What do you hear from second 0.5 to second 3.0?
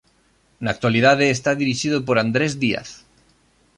Na actualidade está dirixido por Andrés Díaz.